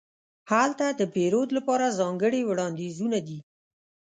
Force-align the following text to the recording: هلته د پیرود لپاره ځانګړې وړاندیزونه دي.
هلته 0.51 0.85
د 0.99 1.01
پیرود 1.13 1.49
لپاره 1.57 1.95
ځانګړې 1.99 2.41
وړاندیزونه 2.49 3.19
دي. 3.27 3.39